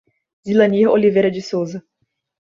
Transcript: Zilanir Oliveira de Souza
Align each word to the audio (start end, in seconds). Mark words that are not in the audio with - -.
Zilanir 0.43 0.87
Oliveira 0.87 1.29
de 1.29 1.43
Souza 1.43 1.83